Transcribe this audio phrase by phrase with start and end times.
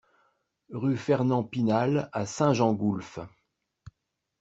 [0.73, 3.19] Rue Fernand Pinal à Saint-Gengoulph